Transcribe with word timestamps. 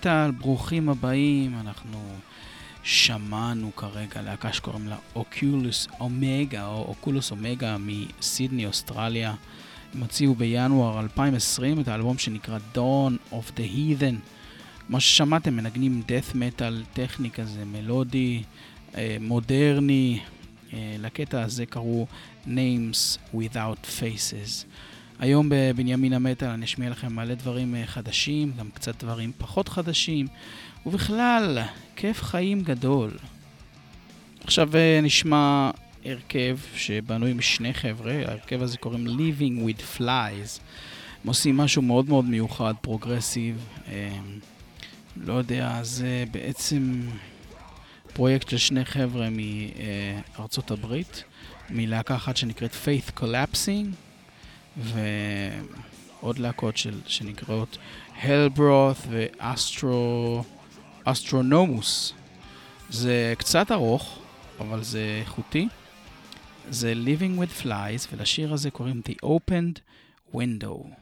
מטאל, 0.00 0.30
ברוכים 0.30 0.88
הבאים. 0.88 1.58
אנחנו 1.60 1.98
שמענו 2.82 3.70
כרגע 3.76 4.22
להקה 4.22 4.52
שקוראים 4.52 4.88
לה 4.88 4.96
אוקולוס 5.16 5.88
אומגה, 6.00 6.66
או 6.66 6.84
אוקולוס 6.88 7.30
אומגה 7.30 7.76
מסידני, 7.78 8.66
אוסטרליה. 8.66 9.34
הם 9.94 10.00
הוציאו 10.00 10.34
בינואר 10.34 11.00
2020 11.00 11.80
את 11.80 11.88
האלבום 11.88 12.18
שנקרא 12.18 12.58
Dawn 12.74 13.32
of 13.34 13.56
the 13.56 13.76
Heathen. 13.76 14.14
כמו 14.86 15.00
ששמעתם, 15.00 15.56
מנגנים 15.56 16.02
death 16.06 16.34
metal 16.34 16.94
טכני 16.94 17.30
כזה, 17.30 17.64
מלודי, 17.64 18.42
אה, 18.94 19.16
מודרני. 19.20 20.20
אה, 20.72 20.96
לקטע 20.98 21.42
הזה 21.42 21.66
קראו 21.66 22.06
Names 22.46 23.34
Without 23.34 24.00
Faces. 24.00 24.64
היום 25.20 25.48
בבנימין 25.50 26.12
המטאל 26.12 26.48
אני 26.48 26.64
אשמיע 26.64 26.90
לכם 26.90 27.12
מלא 27.12 27.34
דברים 27.34 27.74
אה, 27.74 27.86
חדשים, 27.86 28.52
גם 28.58 28.70
קצת 28.74 29.04
דברים 29.04 29.32
פחות 29.38 29.68
חדשים, 29.68 30.26
ובכלל, 30.86 31.58
כיף 31.96 32.22
חיים 32.22 32.62
גדול. 32.62 33.10
עכשיו 34.44 34.76
אה, 34.76 35.00
נשמע 35.02 35.70
הרכב 36.04 36.58
שבנוי 36.74 37.32
משני 37.32 37.74
חבר'ה, 37.74 38.12
ההרכב 38.12 38.62
הזה 38.62 38.78
קוראים 38.78 39.06
Living 39.06 39.68
with 39.68 39.98
Flies. 39.98 40.60
הם 41.22 41.28
עושים 41.28 41.56
משהו 41.56 41.82
מאוד 41.82 42.08
מאוד 42.08 42.24
מיוחד, 42.24 42.74
progressive. 42.80 43.64
אה, 43.88 44.18
לא 45.16 45.32
יודע, 45.32 45.78
זה 45.82 46.24
בעצם 46.30 47.02
פרויקט 48.12 48.48
של 48.48 48.58
שני 48.58 48.84
חבר'ה 48.84 49.28
מארצות 49.30 50.70
הברית, 50.70 51.24
מלהקה 51.70 52.16
אחת 52.16 52.36
שנקראת 52.36 52.72
Faith 52.72 53.20
Collapsing. 53.20 54.09
ועוד 54.80 56.38
להקות 56.38 56.76
של, 56.76 57.00
שנקראות 57.06 57.78
Hellbroth 58.22 59.08
ואסטרונומוס. 61.06 62.12
זה 62.90 63.34
קצת 63.38 63.72
ארוך, 63.72 64.18
אבל 64.60 64.82
זה 64.82 65.18
איכותי. 65.20 65.68
זה 66.70 66.94
Living 67.04 67.40
with 67.40 67.62
Flies, 67.64 68.06
ולשיר 68.12 68.52
הזה 68.52 68.70
קוראים 68.70 69.00
The 69.08 69.26
Opened 69.26 69.80
Window. 70.34 70.99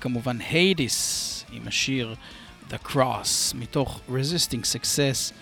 כמובן 0.00 0.38
היידיס 0.40 1.44
עם 1.52 1.62
השיר 1.68 2.14
The 2.70 2.88
Cross 2.88 3.54
מתוך 3.54 4.00
Resisting 4.08 4.62
Success 4.62 5.32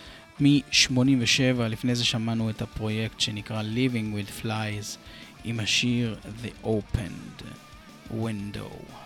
מ-87, 0.41 1.63
לפני 1.63 1.95
זה 1.95 2.05
שמענו 2.05 2.51
את 2.51 2.63
הפרויקט 2.63 3.21
שנקרא 3.21 3.63
Living 3.63 4.17
with 4.17 4.45
Flies 4.45 4.99
עם 5.45 5.61
השיר 5.61 6.17
The 6.43 6.67
Opened 6.67 7.45
Window. 8.13 8.97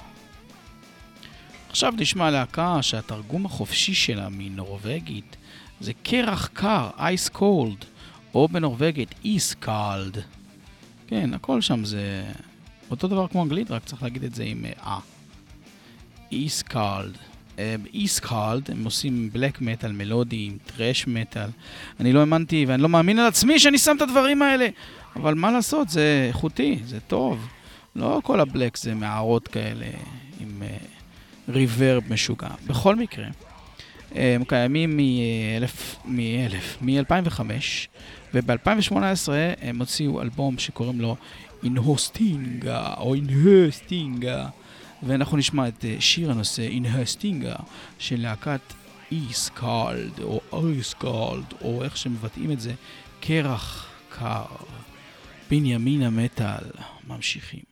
עכשיו 1.70 1.94
נשמע 1.96 2.30
להקה 2.30 2.82
שהתרגום 2.82 3.46
החופשי 3.46 3.94
שלה 3.94 4.28
מנורווגית 4.28 5.36
זה 5.80 5.92
קרח 6.02 6.46
קר, 6.52 6.90
Ice 6.98 7.36
Cold, 7.36 7.84
או 8.34 8.48
בנורווגית 8.48 9.14
East 9.24 9.64
Cold. 9.64 10.18
כן, 11.06 11.34
הכל 11.34 11.60
שם 11.60 11.84
זה 11.84 12.24
אותו 12.90 13.08
דבר 13.08 13.28
כמו 13.28 13.42
אנגלית, 13.42 13.70
רק 13.70 13.84
צריך 13.84 14.02
להגיד 14.02 14.24
את 14.24 14.34
זה 14.34 14.44
עם 14.44 14.64
אה. 14.64 14.98
איסקאלד. 16.32 17.18
איסקאלד, 17.94 18.70
הם 18.70 18.84
עושים 18.84 19.30
בלק 19.32 19.60
מטאל 19.60 19.92
מלודי 19.92 20.46
עם 20.46 20.56
טרש 20.66 21.06
מטאל. 21.06 21.48
אני 22.00 22.12
לא 22.12 22.20
האמנתי 22.20 22.64
ואני 22.68 22.82
לא 22.82 22.88
מאמין 22.88 23.18
על 23.18 23.26
עצמי 23.26 23.58
שאני 23.58 23.78
שם 23.78 23.96
את 23.96 24.02
הדברים 24.02 24.42
האלה. 24.42 24.68
אבל 25.16 25.34
מה 25.34 25.50
לעשות, 25.50 25.88
זה 25.88 26.24
איכותי, 26.28 26.78
זה 26.84 27.00
טוב. 27.00 27.48
לא 27.96 28.20
כל 28.24 28.40
הבלק 28.40 28.76
זה 28.76 28.94
מערות 28.94 29.48
כאלה 29.48 29.86
עם 30.40 30.62
uh, 30.62 30.64
ריברב 31.48 32.02
משוגע. 32.12 32.48
בכל 32.66 32.96
מקרה, 32.96 33.26
הם 34.14 34.44
קיימים 34.44 34.96
מ-2005, 36.04 37.40
וב-2018 38.34 38.94
הם 39.60 39.78
הוציאו 39.78 40.22
אלבום 40.22 40.58
שקוראים 40.58 41.00
לו 41.00 41.16
אינהוסטינגה, 41.62 42.94
או 42.98 43.14
אינהוסטינגה. 43.14 44.48
ואנחנו 45.02 45.36
נשמע 45.36 45.68
את 45.68 45.84
אה, 45.84 45.96
שיר 46.00 46.30
הנושא 46.30 46.68
In 46.68 46.84
Her 46.84 47.18
Stinger 47.18 47.62
של 47.98 48.20
להקת 48.20 48.60
איסקלד 49.12 50.20
או 50.22 50.40
אייסקלד 50.52 51.54
או 51.62 51.84
איך 51.84 51.96
שמבטאים 51.96 52.52
את 52.52 52.60
זה, 52.60 52.72
קרח 53.20 53.86
קר. 54.18 54.44
בנימין 55.50 56.02
המטאל, 56.02 56.70
ממשיכים. 57.08 57.62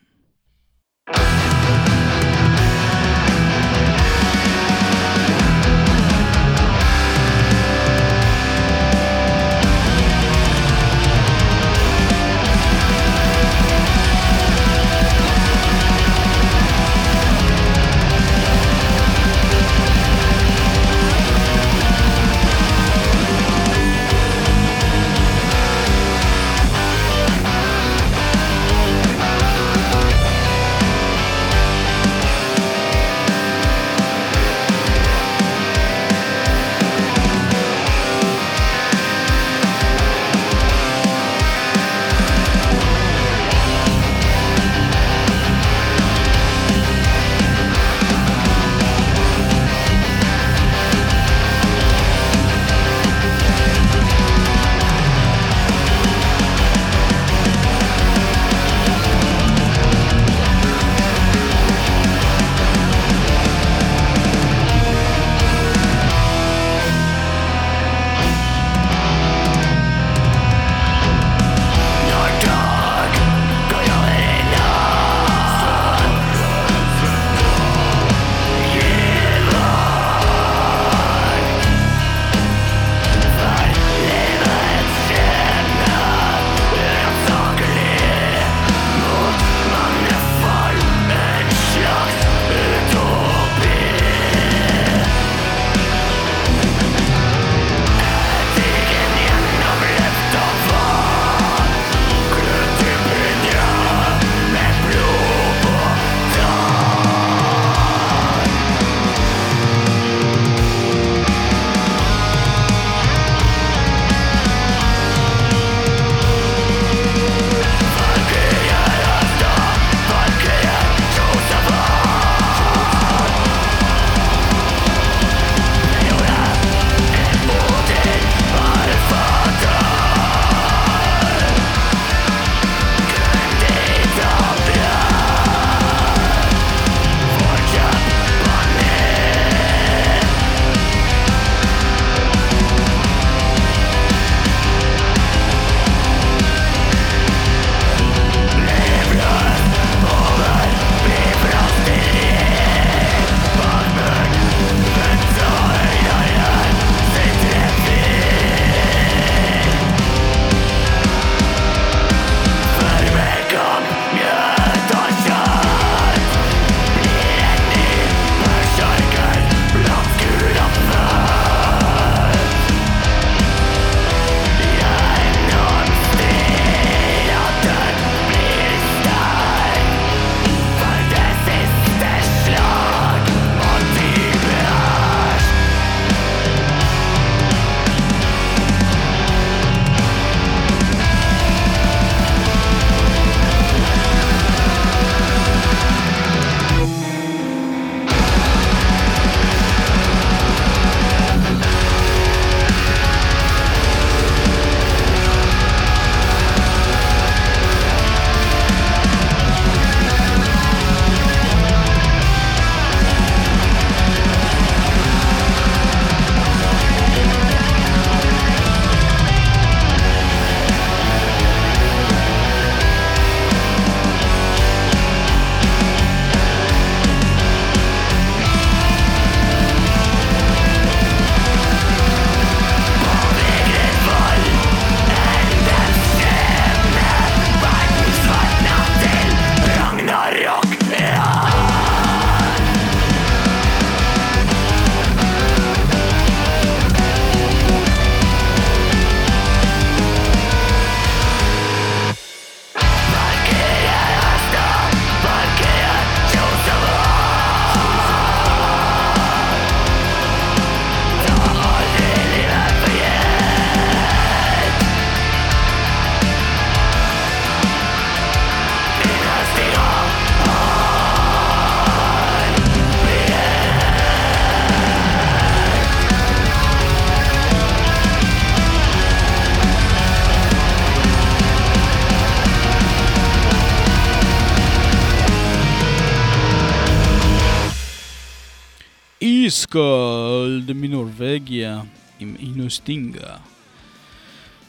Iskald 289.69 290.73
מנורבגיה 290.73 291.81
עם 292.21 292.35
Innhøstinga. 292.39 293.37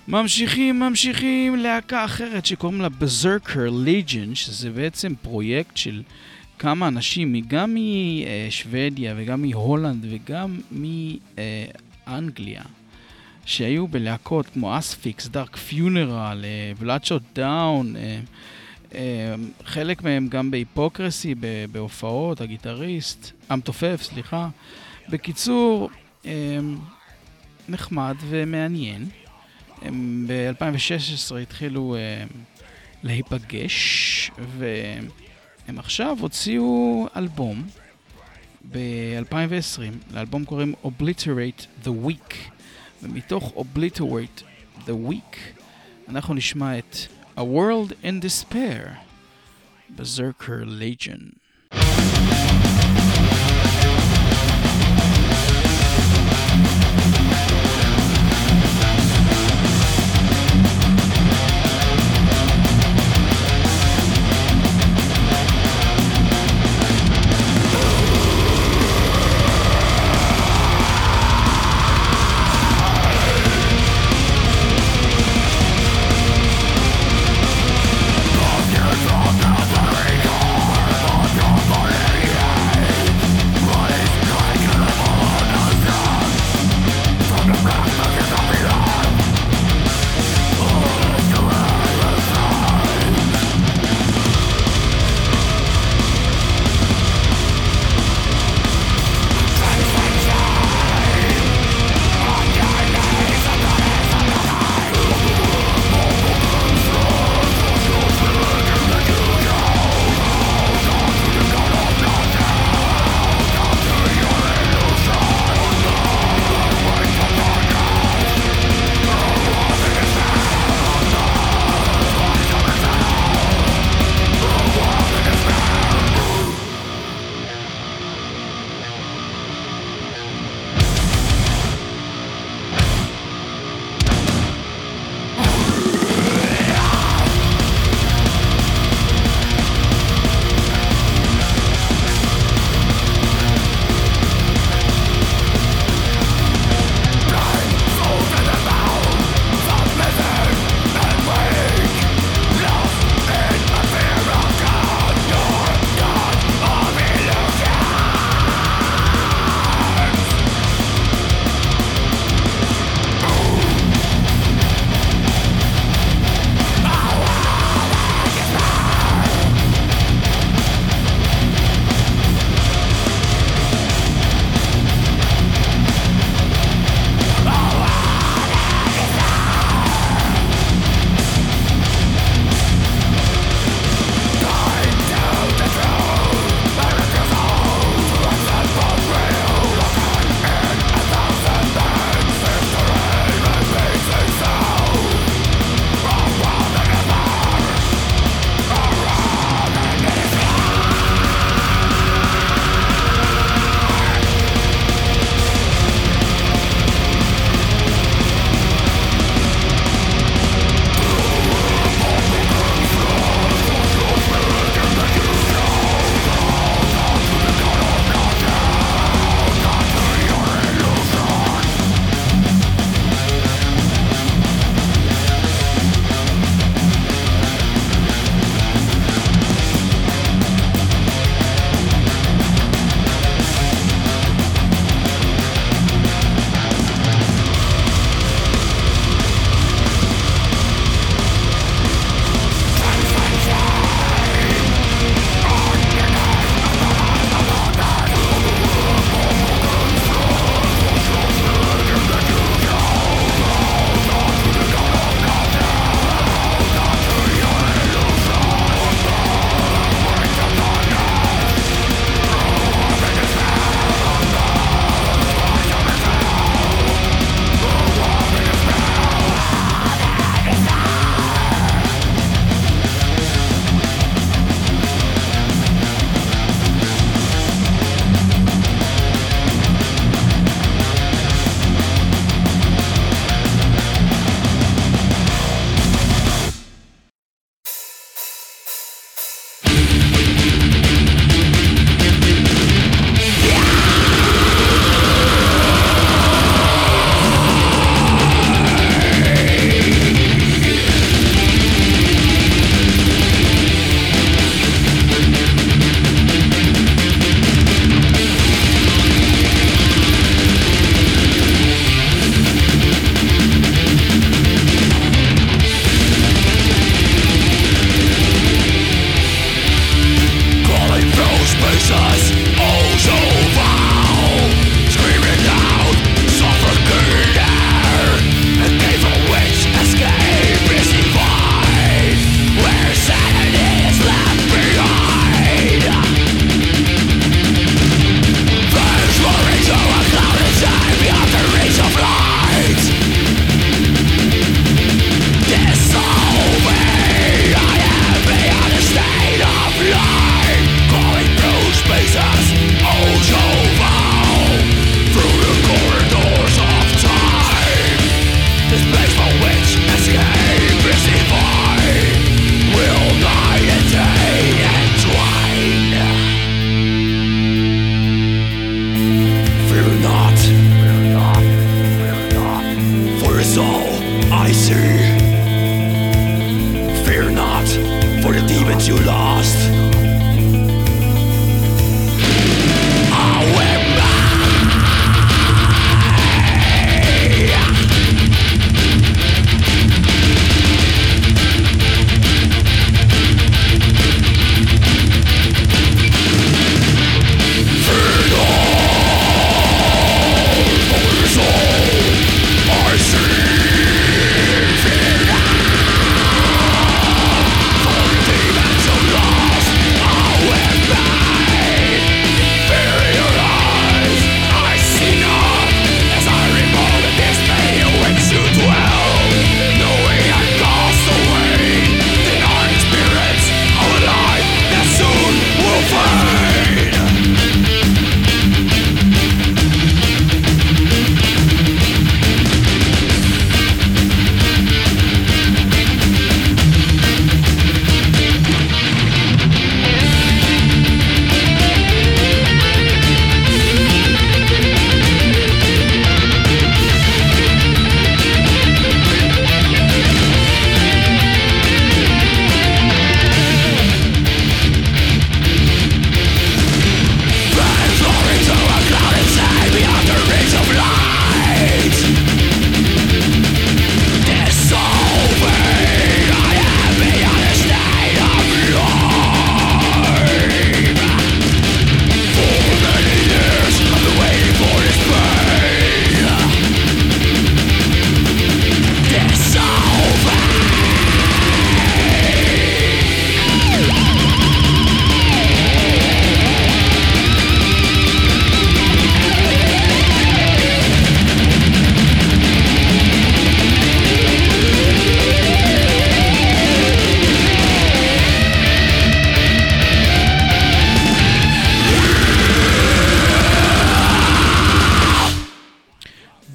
ממשיכים, 0.08 0.80
ממשיכים, 0.80 1.56
להקה 1.56 2.06
אחרת 2.06 2.46
שקוראים 2.46 2.82
לה 2.82 2.88
Berserker 3.02 3.70
Legion, 3.86 4.36
שזה 4.36 4.70
בעצם 4.70 5.14
פרויקט 5.22 5.78
של 5.78 6.02
כמה 6.60 6.88
אנשים, 6.88 7.36
גם 7.48 7.76
משוודיה 7.76 9.14
וגם 9.18 9.42
מהולנד 9.42 10.06
וגם 10.10 10.60
מאנגליה, 12.08 12.64
שהיו 13.46 13.88
בלהקות 13.88 14.46
כמו 14.46 14.78
Asphyx, 14.78 15.28
Dark 15.28 15.56
Funeral, 15.56 16.45
Bloodshot 16.80 17.24
Dawn, 17.36 17.95
חלק 19.66 20.04
מהם 20.04 20.28
גם 20.28 20.52
ב 20.52 20.59
Hypocrisy, 20.59 21.36
בהופעות, 21.72 22.42
הגיטריסט, 22.42 23.32
המתופף, 23.50 24.00
סליחה. 24.04 24.50
בקיצור, 25.10 25.89
אה, 26.26 26.60
נחמד 27.69 28.15
ומעניין. 28.30 29.10
הם 29.82 30.26
ב-2016 30.28 31.36
התחילו 31.36 31.95
uh, 31.95 32.34
להיפגש, 33.04 34.32
והם 34.58 35.80
עכשיו 35.80 36.17
הוציאו 36.19 37.08
אלבום 37.15 37.67
ב-2020, 38.72 40.13
לאלבום 40.13 40.45
קוראים 40.45 40.74
Obliterate 40.84 41.86
the 41.86 42.08
Week, 42.08 42.34
ומתוך 43.04 43.54
Obliterate 43.58 44.43
the 44.86 45.10
Week 45.10 45.38
אנחנו 46.10 46.34
נשמע 46.34 46.78
את 46.78 46.95
A 47.38 47.41
World 47.41 47.91
in 48.04 48.26
Despair, 48.26 48.88
Berserker 49.98 50.65
Legion. 50.65 51.38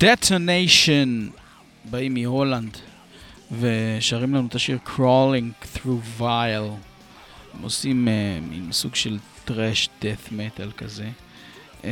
Detonation 0.05 1.29
באים 1.91 2.15
מהולנד 2.15 2.77
ושרים 3.61 4.35
לנו 4.35 4.47
את 4.49 4.55
השיר 4.55 4.79
Crawling 4.87 5.77
Through 5.77 6.21
Vile. 6.21 6.73
הם 7.55 7.63
עושים 7.63 8.09
uh, 8.09 8.51
מין 8.51 8.73
סוג 8.73 8.95
של 8.95 9.19
thrash 9.45 9.89
death 10.03 10.33
metal 10.33 10.73
כזה. 10.77 11.09
Um, 11.83 11.87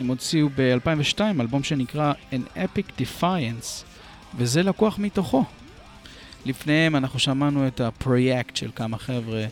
הם 0.00 0.06
הוציאו 0.06 0.48
ב-2002 0.56 1.20
אלבום 1.40 1.62
שנקרא 1.62 2.12
An 2.32 2.58
Epic 2.58 3.00
Defiance, 3.00 3.84
וזה 4.36 4.62
לקוח 4.62 4.98
מתוכו. 4.98 5.44
לפניהם 6.46 6.96
אנחנו 6.96 7.18
שמענו 7.18 7.66
את 7.66 7.80
הפרויקט 7.80 8.56
של 8.56 8.70
כמה 8.74 8.98
חבר'ה 8.98 9.46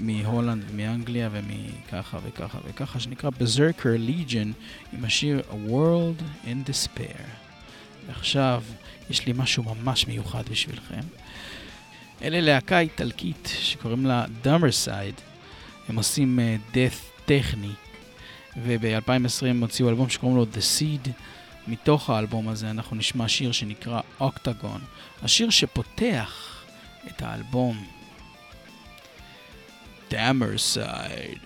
מהולנד 0.00 0.64
ומאנגליה 0.70 1.28
ומככה 1.32 2.18
וככה 2.24 2.58
וככה, 2.64 3.00
שנקרא 3.00 3.30
Berserker 3.30 4.08
Legion 4.08 4.48
עם 4.92 5.04
השיר 5.04 5.42
A 5.50 5.70
World 5.70 6.46
in 6.46 6.70
Despair. 6.70 7.22
ועכשיו 8.06 8.62
יש 9.10 9.26
לי 9.26 9.32
משהו 9.36 9.62
ממש 9.62 10.06
מיוחד 10.06 10.42
בשבילכם. 10.50 11.00
אלה 12.22 12.40
להקה 12.40 12.80
איטלקית 12.80 13.52
שקוראים 13.60 14.06
לה 14.06 14.24
Dumber. 14.44 14.90
הם 15.88 15.96
עושים 15.96 16.38
uh, 16.38 16.74
death 16.74 17.24
טכני, 17.24 17.72
וב-2020 18.64 19.46
הם 19.46 19.60
הוציאו 19.60 19.88
אלבום 19.88 20.08
שקוראים 20.08 20.36
לו 20.36 20.44
The 20.44 20.78
Seed. 20.78 21.10
מתוך 21.68 22.10
האלבום 22.10 22.48
הזה 22.48 22.70
אנחנו 22.70 22.96
נשמע 22.96 23.28
שיר 23.28 23.52
שנקרא 23.52 24.00
אוקטגון, 24.20 24.80
השיר 25.22 25.50
שפותח 25.50 26.62
את 27.06 27.22
האלבום. 27.22 27.99
Dammer's 30.10 30.62
side. 30.64 31.40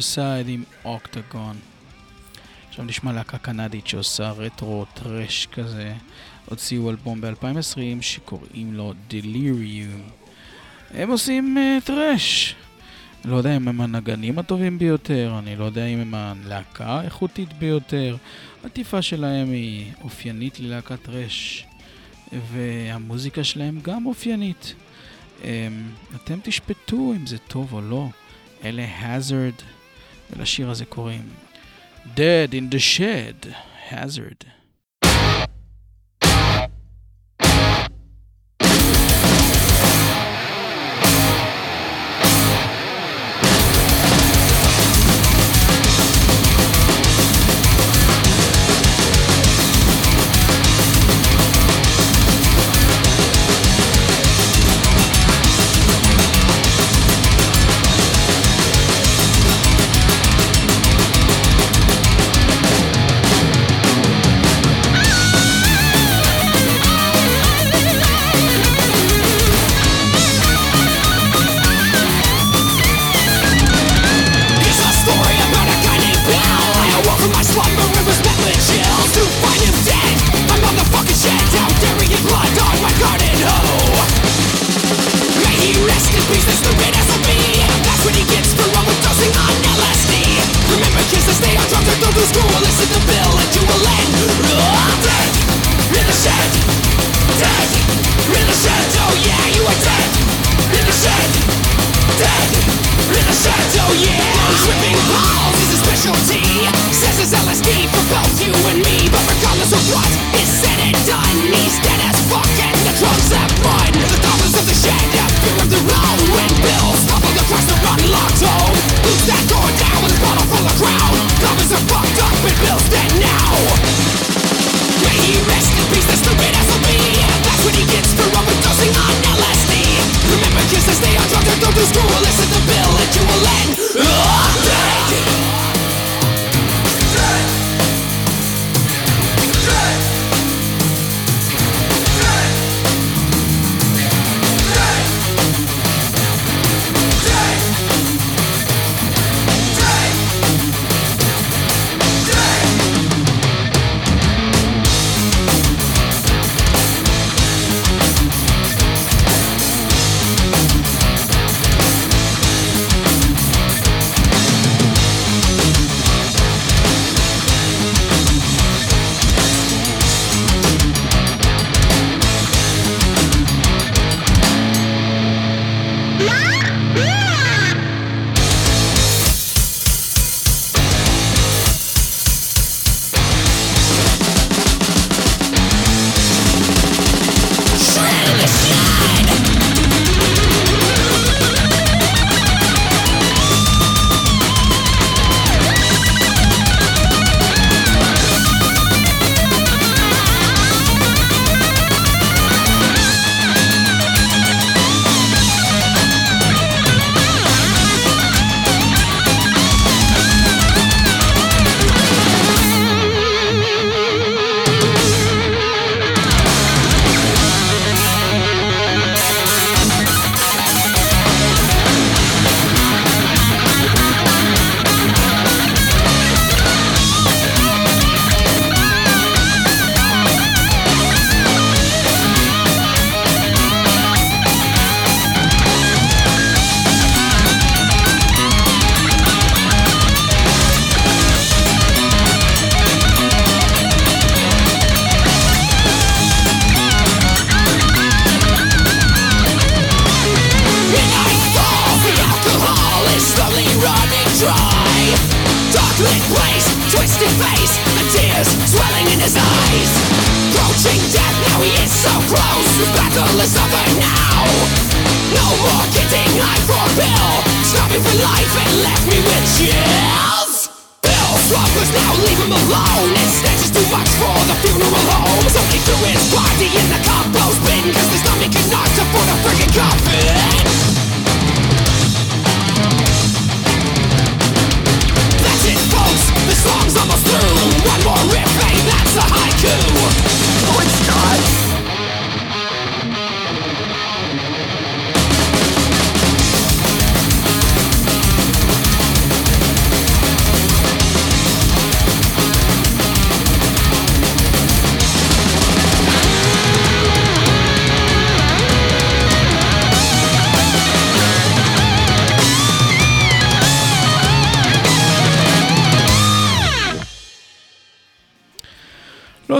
סייד 0.00 0.48
עם 0.48 0.64
אוקטגון. 0.84 1.56
עכשיו 2.68 2.84
נשמע 2.84 3.12
להקה 3.12 3.38
קנדית 3.38 3.86
שעושה 3.86 4.30
רטרו 4.30 4.84
טרש 4.94 5.46
כזה. 5.46 5.94
הוציאו 6.46 6.90
אלבום 6.90 7.20
ב-2020 7.20 8.02
שקוראים 8.02 8.74
לו 8.74 8.94
Delirium. 9.10 10.10
הם 10.94 11.10
עושים 11.10 11.56
uh, 11.56 11.86
טרש. 11.86 12.54
לא 13.24 13.36
יודע 13.36 13.56
אם 13.56 13.68
הם 13.68 13.80
הנגנים 13.80 14.38
הטובים 14.38 14.78
ביותר, 14.78 15.34
אני 15.38 15.56
לא 15.56 15.64
יודע 15.64 15.86
אם 15.86 15.98
הם 16.00 16.14
הלהקה 16.14 16.86
האיכותית 16.86 17.52
ביותר. 17.52 18.16
העטיפה 18.62 19.02
שלהם 19.02 19.50
היא 19.50 19.92
אופיינית 20.02 20.60
ללהקת 20.60 21.02
טרש, 21.02 21.66
והמוזיקה 22.52 23.44
שלהם 23.44 23.80
גם 23.82 24.06
אופיינית. 24.06 24.74
Um, 25.42 25.44
אתם 26.16 26.38
תשפטו 26.42 27.12
אם 27.16 27.26
זה 27.26 27.38
טוב 27.38 27.72
או 27.72 27.80
לא. 27.80 28.08
אלה 28.64 28.86
Hazard, 29.00 29.62
ולשיר 30.32 30.70
הזה 30.70 30.84
קוראים 30.84 31.28
Dead 32.16 32.52
in 32.52 32.74
the 32.74 32.78
Shed, 32.78 33.46
Hazard. 33.90 34.59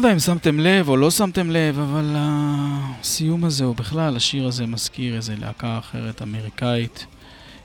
יודע 0.00 0.12
אם 0.12 0.18
שמתם 0.18 0.60
לב 0.60 0.88
או 0.88 0.96
לא 0.96 1.10
שמתם 1.10 1.50
לב, 1.50 1.78
אבל 1.78 2.14
הסיום 2.16 3.44
הזה, 3.44 3.64
או 3.64 3.74
בכלל 3.74 4.16
השיר 4.16 4.46
הזה 4.46 4.66
מזכיר 4.66 5.16
איזה 5.16 5.36
להקה 5.36 5.78
אחרת 5.78 6.22
אמריקאית, 6.22 7.06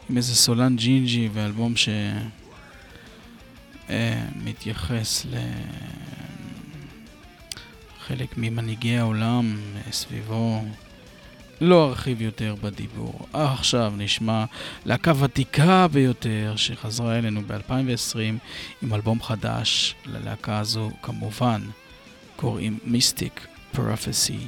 עם 0.09 0.17
איזה 0.17 0.35
סולן 0.35 0.75
ג'ינג'י 0.75 1.29
ואלבום 1.33 1.73
שמתייחס 3.89 5.25
לחלק 7.99 8.37
ממנהיגי 8.37 8.97
העולם 8.97 9.57
סביבו. 9.91 10.63
לא 11.61 11.89
ארחיב 11.89 12.21
יותר 12.21 12.55
בדיבור. 12.61 13.27
עכשיו 13.33 13.93
נשמע 13.97 14.45
להקה 14.85 15.13
ותיקה 15.19 15.87
ביותר 15.87 16.53
שחזרה 16.55 17.17
אלינו 17.17 17.41
ב-2020 17.47 18.17
עם 18.81 18.93
אלבום 18.93 19.21
חדש. 19.21 19.95
ללהקה 20.05 20.59
הזו 20.59 20.91
כמובן 21.01 21.61
קוראים 22.36 22.78
מיסטיק 22.84 23.46
פרופסי, 23.72 24.38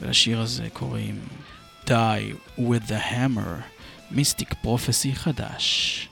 ולשיר 0.00 0.40
הזה 0.40 0.68
קוראים 0.72 1.18
Die 1.86 2.34
with 2.58 2.88
the 2.88 3.12
Hammer, 3.12 3.62
מיסטיק 4.10 4.54
פרופסי 4.62 5.14
חדש. 5.14 6.08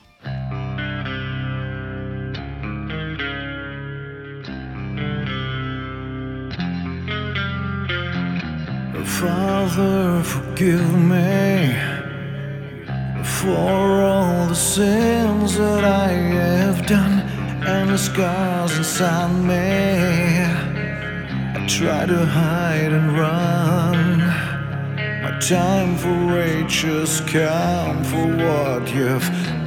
Father, 9.21 10.23
forgive 10.23 10.89
me 11.13 11.75
for 13.23 14.01
all 14.01 14.47
the 14.47 14.55
sins 14.55 15.57
that 15.57 15.83
I 15.85 16.09
have 16.41 16.87
done 16.87 17.15
and 17.73 17.91
the 17.91 17.97
scars 17.97 18.75
inside 18.77 19.31
me. 19.49 20.74
Try 21.68 22.06
to 22.06 22.24
hide 22.24 22.92
and 22.92 23.18
run. 23.18 24.18
My 25.20 25.36
time 25.40 25.96
for 25.98 26.14
rage 26.32 26.82
has 26.82 27.20
come 27.22 28.04
for 28.04 28.24
what 28.36 28.94
you've 28.94 29.65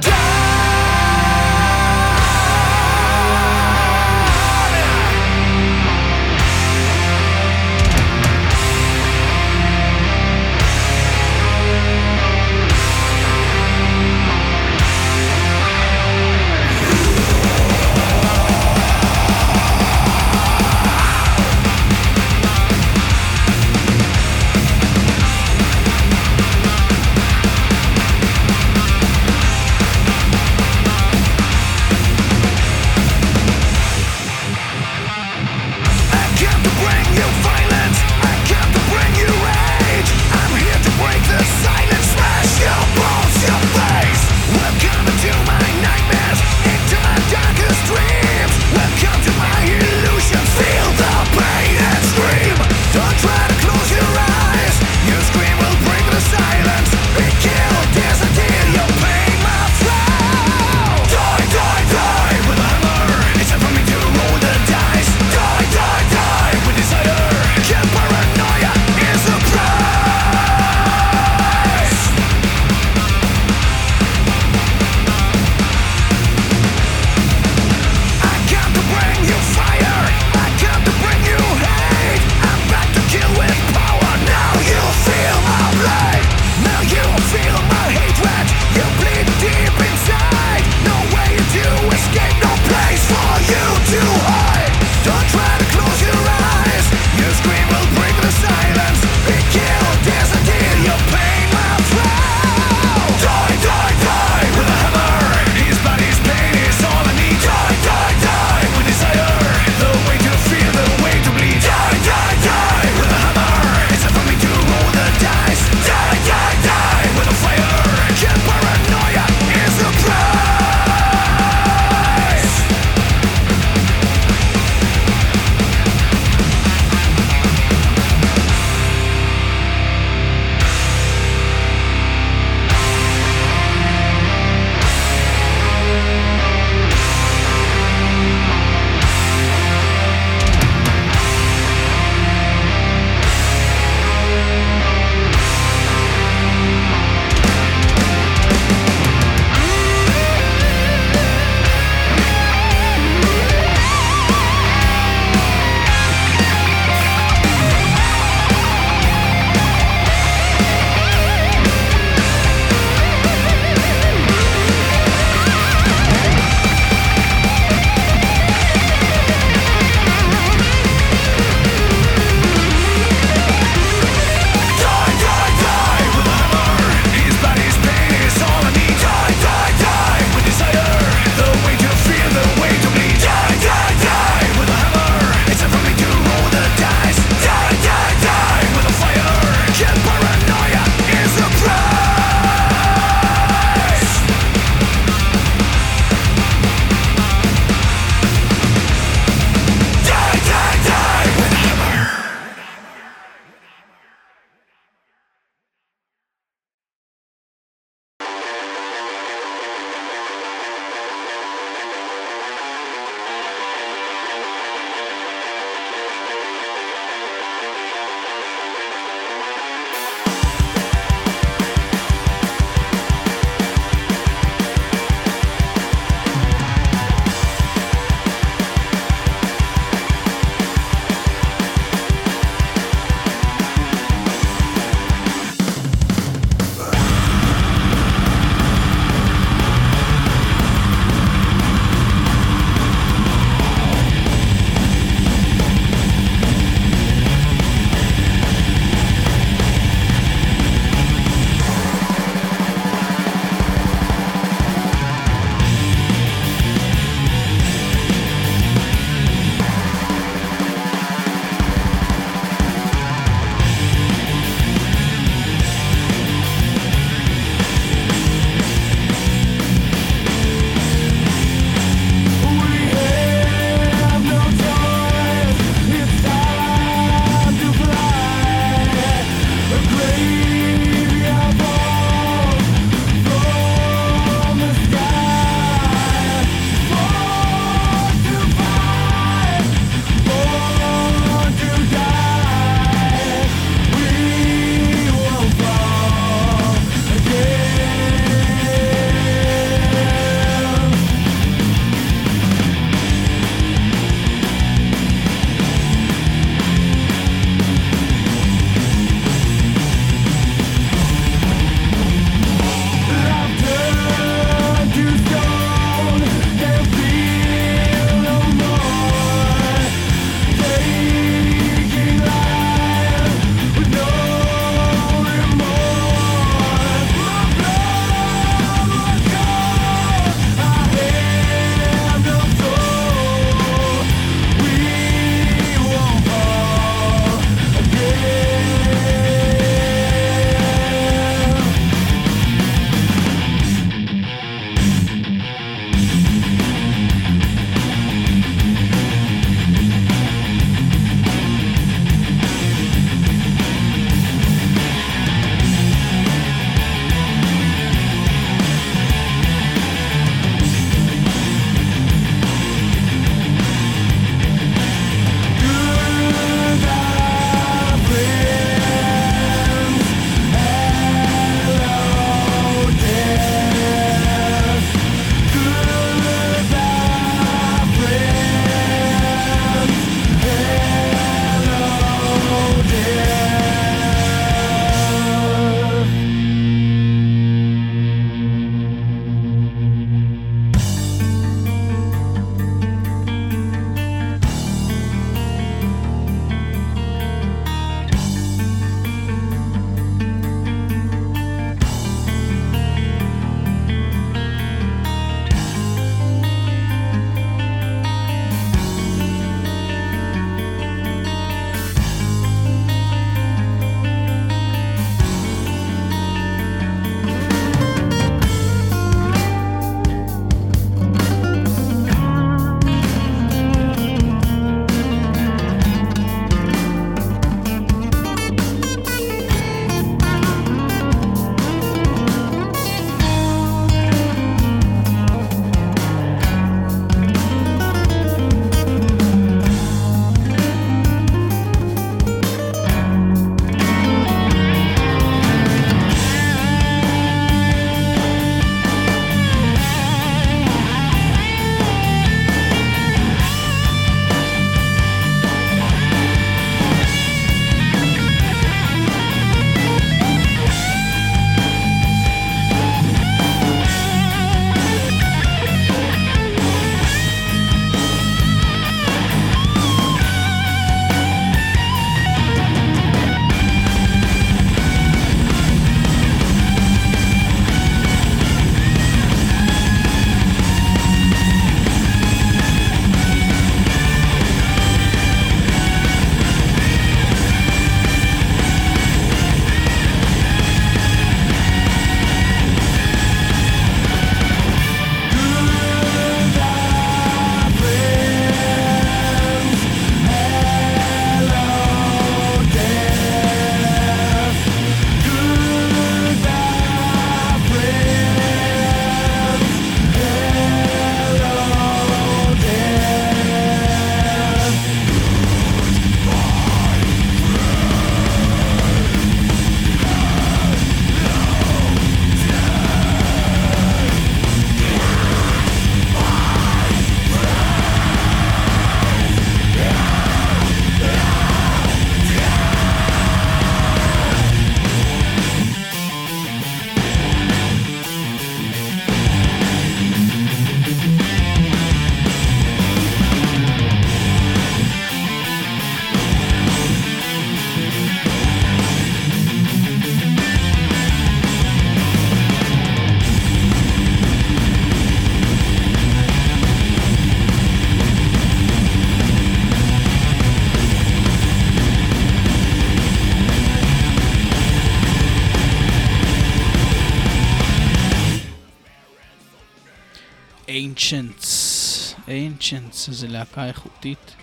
Ancients 573.08 573.12
זה 573.12 573.28
להקה 573.28 573.66
איכותית. 573.66 574.34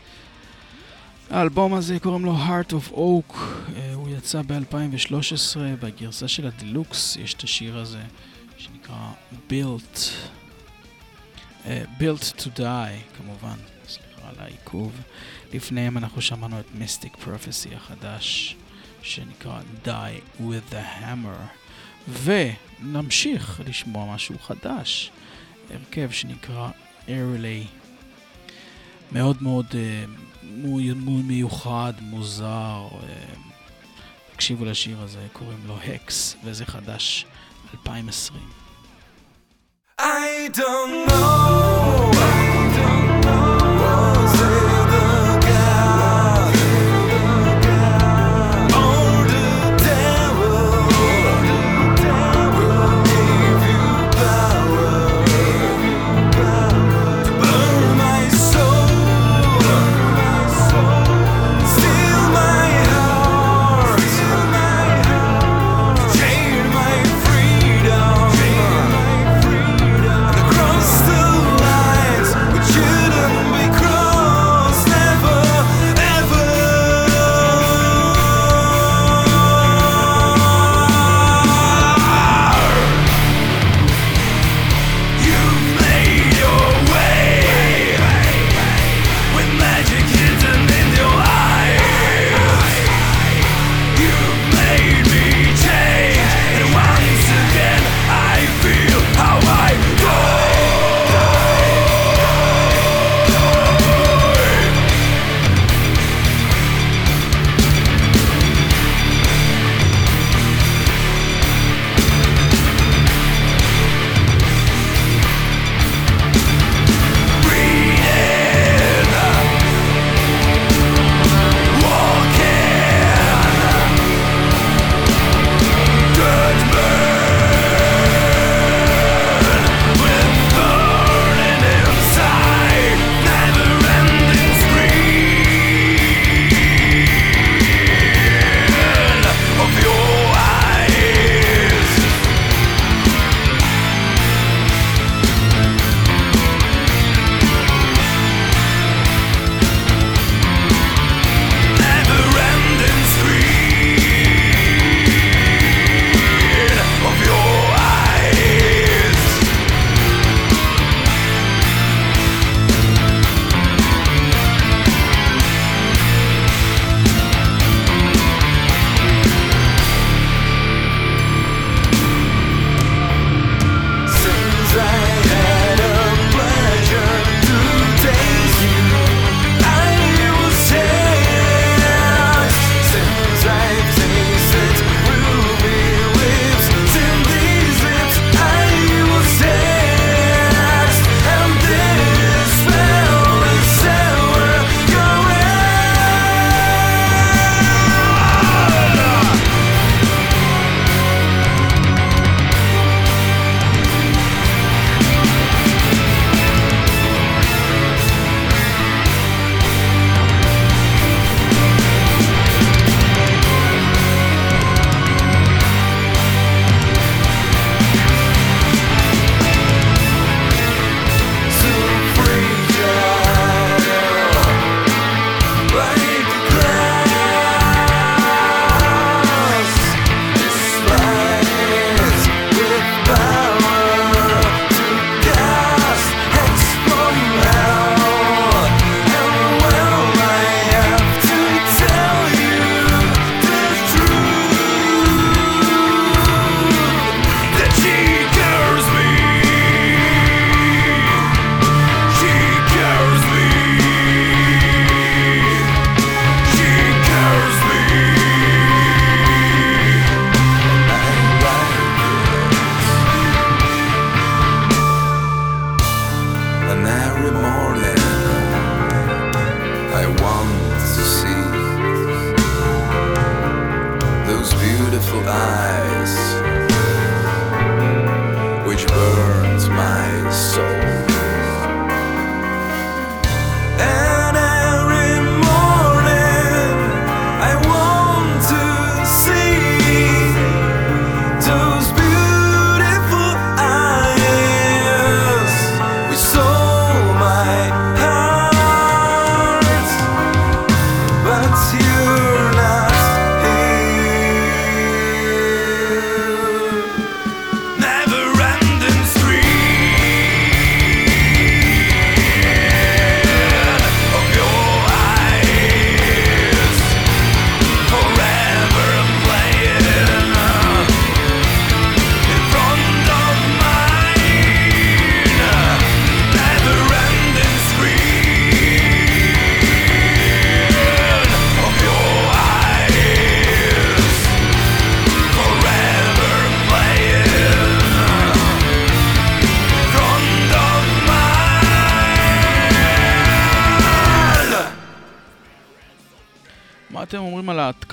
האלבום 1.29 1.73
הזה 1.73 1.99
קוראים 1.99 2.25
לו 2.25 2.35
Heart 2.37 2.71
of 2.71 2.93
Oak, 2.93 3.33
uh, 3.33 3.37
הוא 3.93 4.09
יצא 4.09 4.41
ב-2013 4.41 5.57
בגרסה 5.79 6.27
של 6.27 6.47
הדלוקס, 6.47 7.15
יש 7.15 7.33
את 7.33 7.43
השיר 7.43 7.77
הזה 7.77 8.01
שנקרא 8.57 9.11
Built, 9.49 9.97
uh, 11.63 11.67
Built 11.99 12.39
to 12.39 12.59
Die 12.59 13.17
כמובן, 13.17 13.57
סליחה 13.87 14.29
על 14.29 14.35
העיכוב. 14.39 15.01
לפניהם 15.53 15.97
אנחנו 15.97 16.21
שמענו 16.21 16.59
את 16.59 16.65
Mystic 16.75 17.15
Prophecy 17.25 17.75
החדש 17.75 18.55
שנקרא 19.01 19.61
Die 19.85 20.41
with 20.41 20.73
the 20.73 21.01
Hammer, 21.01 21.47
ונמשיך 22.23 23.61
לשמוע 23.65 24.15
משהו 24.15 24.39
חדש, 24.39 25.11
הרכב 25.69 26.11
שנקרא 26.11 26.69
Early. 27.07 27.86
מאוד 29.11 29.43
מאוד 29.43 29.65
uh, 29.71 29.75
מיוחד, 31.05 31.93
מוזר. 32.01 32.87
Uh, 32.91 33.37
תקשיבו 34.33 34.65
לשיר 34.65 35.01
הזה, 35.01 35.19
קוראים 35.33 35.59
לו 35.67 35.77
הקס, 35.77 36.35
וזה 36.43 36.65
חדש 36.65 37.25
2020. 37.73 38.39
I 39.99 40.49
don't 40.53 41.09
know, 41.09 41.96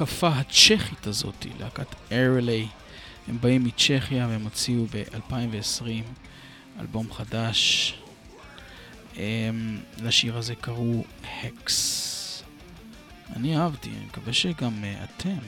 ההתקפה 0.04 0.28
הצ'כית 0.28 1.06
הזאת, 1.06 1.46
להקת 1.58 1.86
איירלי? 2.10 2.66
הם 3.28 3.38
באים 3.40 3.64
מצ'כיה 3.64 4.26
והם 4.28 4.42
הוציאו 4.44 4.86
ב-2020 4.86 5.84
אלבום 6.80 7.12
חדש. 7.12 7.94
הם, 9.16 9.80
לשיר 10.02 10.36
הזה 10.36 10.54
קראו 10.54 11.04
הקס. 11.34 12.42
אני 13.36 13.56
אהבתי, 13.56 13.90
אני 13.90 14.04
מקווה 14.04 14.32
שגם 14.32 14.84
uh, 14.84 15.04
אתם. 15.04 15.38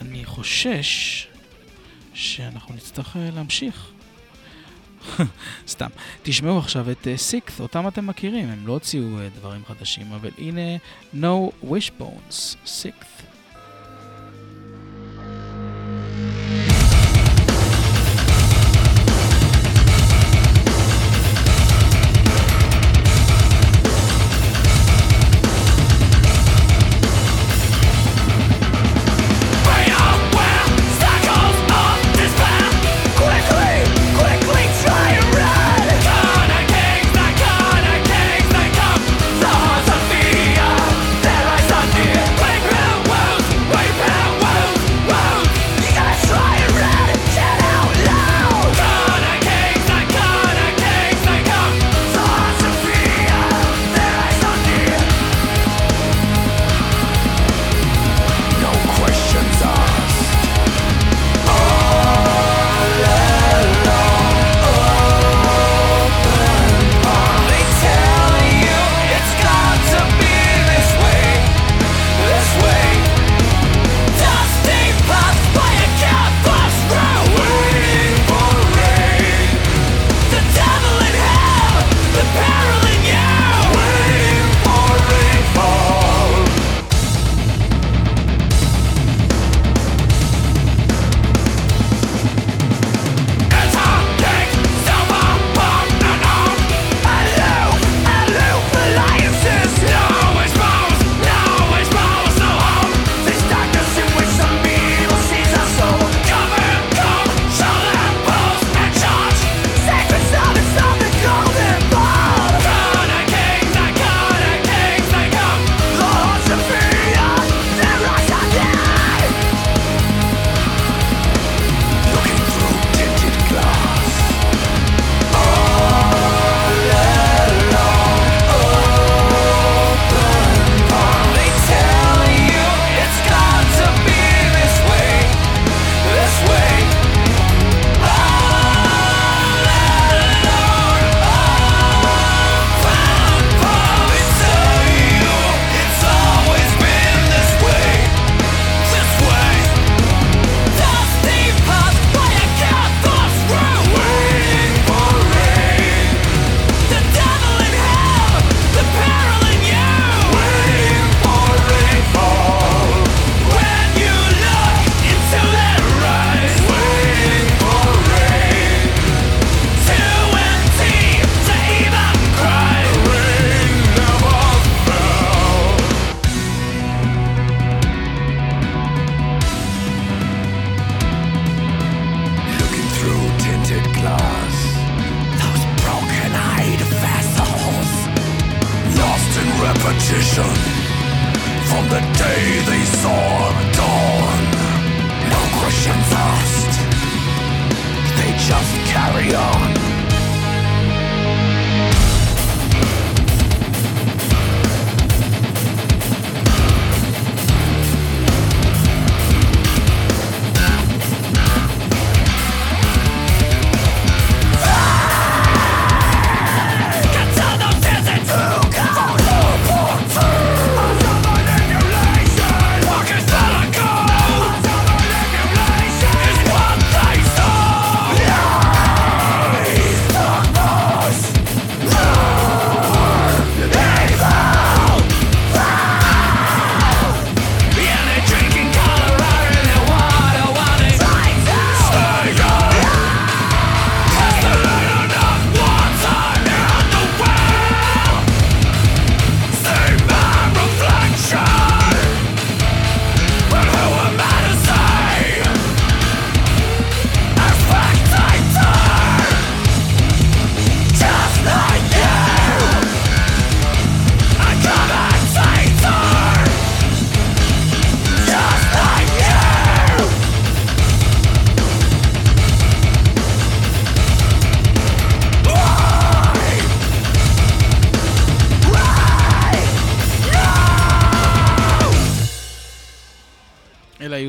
אני 0.00 0.24
חושש 0.24 1.26
שאנחנו 2.14 2.74
נצטרך 2.74 3.16
uh, 3.16 3.34
להמשיך. 3.34 3.91
סתם. 5.68 5.88
תשמעו 6.22 6.58
עכשיו 6.58 6.90
את 6.90 7.08
סיקת, 7.16 7.58
uh, 7.58 7.62
אותם 7.62 7.88
אתם 7.88 8.06
מכירים, 8.06 8.48
הם 8.48 8.66
לא 8.66 8.72
הוציאו 8.72 9.04
uh, 9.04 9.38
דברים 9.38 9.64
חדשים, 9.64 10.12
אבל 10.12 10.30
הנה 10.38 10.76
No 11.14 11.66
Wishbones, 11.70 12.56
סיקת. 12.66 13.11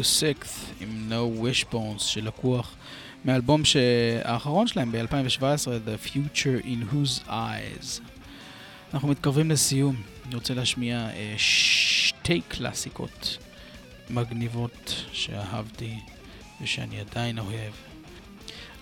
היו 0.04 0.08
סיקס 0.08 0.66
עם 0.80 1.12
No 1.12 1.44
Wishbones 1.44 2.00
שלקוח 2.00 2.76
מאלבום 3.26 3.62
האחרון 4.24 4.68
שלהם 4.68 4.92
ב-2017, 4.92 5.42
The 5.66 6.08
Future 6.08 6.66
in 6.66 6.94
Whose 6.94 7.30
Eyes. 7.30 8.02
אנחנו 8.94 9.08
מתקרבים 9.08 9.52
לסיום, 9.52 9.96
אני 10.26 10.36
רוצה 10.36 10.54
להשמיע 10.54 10.98
אה, 10.98 11.34
שתי 11.38 12.42
קלאסיקות 12.48 13.38
מגניבות 14.10 15.06
שאהבתי 15.12 15.96
ושאני 16.62 17.00
עדיין 17.00 17.40
אוהב. 17.40 17.74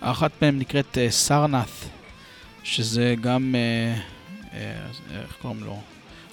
האחת 0.02 0.32
מהן 0.42 0.60
נקראת 0.60 0.98
אה, 0.98 1.12
סרנת, 1.12 1.70
שזה 2.64 3.16
גם, 3.22 3.56
אה, 3.56 4.02
אה, 4.54 5.22
איך 5.22 5.38
קוראים 5.42 5.64
לו? 5.64 5.82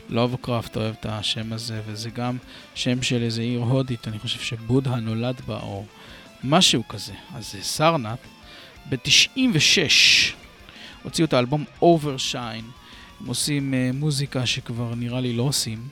לובקראפט 0.09 0.77
אוהב 0.77 0.95
את 1.01 1.07
השם 1.07 1.53
הזה, 1.53 1.81
וזה 1.87 2.11
גם 2.11 2.37
שם 2.75 3.03
של 3.03 3.23
איזה 3.23 3.43
עיר 3.43 3.61
הודית, 3.61 4.09
אני 4.09 4.19
חושב 4.19 4.41
שבודהה 4.41 5.01
נולד 5.01 5.41
בה, 5.47 5.61
או 5.63 5.85
משהו 6.45 6.89
כזה. 6.89 7.13
אז 7.35 7.53
זה 7.53 7.63
סרנת. 7.63 8.19
ב-96 8.89 9.79
הוציאו 11.03 11.27
את 11.27 11.33
האלבום 11.33 11.65
Overshine. 11.81 12.65
הם 13.21 13.27
עושים 13.27 13.75
uh, 13.75 13.97
מוזיקה 13.97 14.47
שכבר 14.47 14.95
נראה 14.95 15.21
לי 15.21 15.33
לא 15.33 15.43
עושים. 15.43 15.89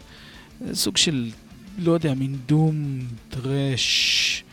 זה 0.60 0.76
סוג 0.76 0.96
של, 0.96 1.30
לא 1.78 1.92
יודע, 1.92 2.14
מין 2.14 2.36
דום, 2.46 2.98
טרש, 3.28 4.44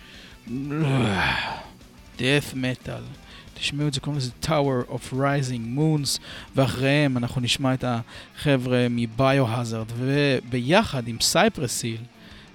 death 2.18 2.54
metal. 2.54 3.23
תשמעו 3.64 3.88
את 3.88 3.94
זה, 3.94 4.00
קוראים 4.00 4.18
לזה 4.18 4.32
Tower 4.44 4.92
of 4.92 5.14
Rising 5.14 5.78
Moons, 5.78 6.20
ואחריהם 6.56 7.18
אנחנו 7.18 7.42
נשמע 7.42 7.74
את 7.74 7.86
החבר'ה 7.88 8.88
מביו-הזארד, 8.90 9.92
וביחד 9.98 11.08
עם 11.08 11.18
סייפרסיל 11.22 11.98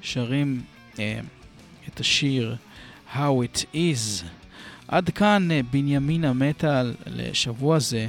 שרים 0.01 0.63
אה, 0.99 1.21
את 1.89 2.01
השיר 2.01 2.57
How 3.15 3.19
It 3.19 3.65
Is. 3.75 4.25
עד 4.89 5.11
כאן 5.11 5.51
אה, 5.51 5.61
בנימין 5.71 6.25
המטאל 6.25 6.95
לשבוע 7.07 7.79
זה. 7.79 8.09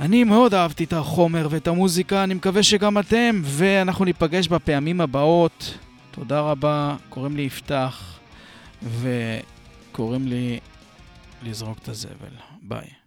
אני 0.00 0.24
מאוד 0.24 0.54
אהבתי 0.54 0.84
את 0.84 0.92
החומר 0.92 1.48
ואת 1.50 1.68
המוזיקה, 1.68 2.24
אני 2.24 2.34
מקווה 2.34 2.62
שגם 2.62 2.98
אתם, 2.98 3.40
ואנחנו 3.44 4.04
ניפגש 4.04 4.48
בפעמים 4.48 5.00
הבאות. 5.00 5.78
תודה 6.10 6.40
רבה, 6.40 6.96
קוראים 7.08 7.36
לי 7.36 7.42
יפתח, 7.42 8.18
וקוראים 8.82 10.28
לי 10.28 10.58
לזרוק 11.42 11.78
את 11.78 11.88
הזבל. 11.88 12.36
ביי. 12.62 13.03